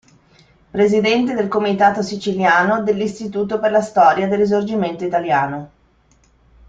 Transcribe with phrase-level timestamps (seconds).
[0.71, 5.71] Presidente del comitato siciliano dell'Istituto per la Storia del Risorgimento italiano.